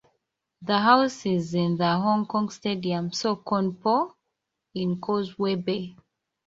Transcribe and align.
The 0.63 0.79
House 0.79 1.27
is 1.27 1.53
in 1.53 1.77
the 1.77 1.85
Hong 1.95 2.25
Kong 2.25 2.49
Stadium, 2.49 3.11
So 3.13 3.35
Kon 3.35 3.75
Po 3.75 4.15
in 4.73 4.99
Causeway 4.99 5.53
Bay. 5.53 5.95